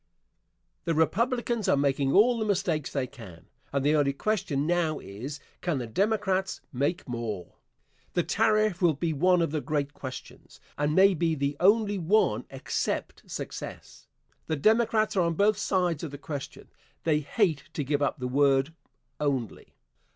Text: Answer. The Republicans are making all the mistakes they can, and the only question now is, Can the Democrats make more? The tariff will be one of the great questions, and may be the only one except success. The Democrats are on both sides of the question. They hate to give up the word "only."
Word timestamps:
Answer. 0.01 0.81
The 0.85 0.93
Republicans 0.95 1.69
are 1.69 1.77
making 1.77 2.11
all 2.11 2.39
the 2.39 2.45
mistakes 2.47 2.91
they 2.91 3.05
can, 3.05 3.45
and 3.71 3.85
the 3.85 3.93
only 3.95 4.13
question 4.13 4.65
now 4.65 4.97
is, 4.97 5.39
Can 5.61 5.77
the 5.77 5.85
Democrats 5.85 6.59
make 6.73 7.07
more? 7.07 7.57
The 8.15 8.23
tariff 8.23 8.81
will 8.81 8.95
be 8.95 9.13
one 9.13 9.43
of 9.43 9.51
the 9.51 9.61
great 9.61 9.93
questions, 9.93 10.59
and 10.75 10.95
may 10.95 11.13
be 11.13 11.35
the 11.35 11.55
only 11.59 11.99
one 11.99 12.45
except 12.49 13.29
success. 13.29 14.07
The 14.47 14.55
Democrats 14.55 15.15
are 15.15 15.21
on 15.21 15.35
both 15.35 15.57
sides 15.59 16.03
of 16.03 16.09
the 16.09 16.17
question. 16.17 16.69
They 17.03 17.19
hate 17.19 17.65
to 17.73 17.83
give 17.83 18.01
up 18.01 18.17
the 18.17 18.27
word 18.27 18.73
"only." 19.19 19.75